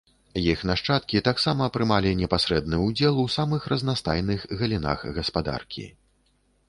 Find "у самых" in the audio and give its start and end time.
3.25-3.61